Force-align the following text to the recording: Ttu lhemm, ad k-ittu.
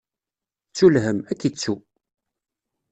Ttu 0.69 0.87
lhemm, 0.93 1.19
ad 1.31 1.37
k-ittu. 1.39 1.75